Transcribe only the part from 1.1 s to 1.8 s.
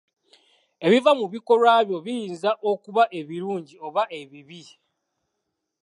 mu bikolwa